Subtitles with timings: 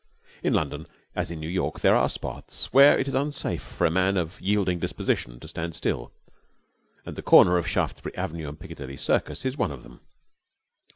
[0.41, 3.91] In London, as in New York, there are spots where it is unsafe for a
[3.91, 6.11] man of yielding disposition to stand still,
[7.05, 9.99] and the corner of Shaftesbury Avenue and Piccadilly Circus is one of them.